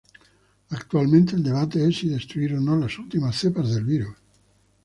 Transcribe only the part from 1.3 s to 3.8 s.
el debate es si destruir o no las últimas cepas